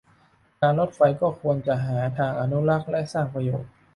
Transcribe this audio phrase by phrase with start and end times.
[0.61, 3.71] การรถไฟก็ควรจะหาทางอนุรักษ์ และ สร้างประโยชน์